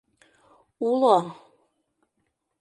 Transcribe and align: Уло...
Уло... 0.89 1.17